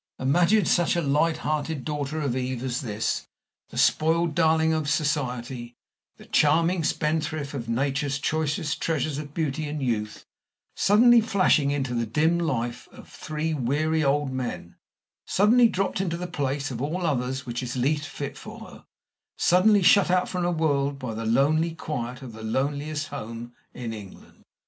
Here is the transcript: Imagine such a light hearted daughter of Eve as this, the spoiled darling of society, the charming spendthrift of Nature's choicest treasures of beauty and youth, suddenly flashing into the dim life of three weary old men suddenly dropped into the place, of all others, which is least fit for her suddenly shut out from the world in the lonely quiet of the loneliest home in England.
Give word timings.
Imagine 0.17 0.65
such 0.65 0.95
a 0.95 1.01
light 1.03 1.37
hearted 1.45 1.85
daughter 1.85 2.21
of 2.21 2.35
Eve 2.35 2.63
as 2.63 2.81
this, 2.81 3.27
the 3.69 3.77
spoiled 3.77 4.33
darling 4.33 4.73
of 4.73 4.89
society, 4.89 5.75
the 6.17 6.25
charming 6.25 6.83
spendthrift 6.83 7.53
of 7.53 7.69
Nature's 7.69 8.17
choicest 8.17 8.81
treasures 8.81 9.19
of 9.19 9.35
beauty 9.35 9.69
and 9.69 9.83
youth, 9.83 10.25
suddenly 10.75 11.21
flashing 11.21 11.69
into 11.69 11.93
the 11.93 12.07
dim 12.07 12.39
life 12.39 12.87
of 12.91 13.07
three 13.09 13.53
weary 13.53 14.03
old 14.03 14.31
men 14.31 14.75
suddenly 15.27 15.67
dropped 15.67 16.01
into 16.01 16.17
the 16.17 16.25
place, 16.25 16.71
of 16.71 16.81
all 16.81 17.05
others, 17.05 17.45
which 17.45 17.61
is 17.61 17.75
least 17.75 18.07
fit 18.07 18.35
for 18.39 18.61
her 18.61 18.85
suddenly 19.37 19.83
shut 19.83 20.09
out 20.09 20.27
from 20.27 20.41
the 20.41 20.49
world 20.49 20.99
in 21.03 21.15
the 21.15 21.25
lonely 21.27 21.75
quiet 21.75 22.23
of 22.23 22.33
the 22.33 22.41
loneliest 22.41 23.09
home 23.09 23.53
in 23.71 23.93
England. 23.93 24.43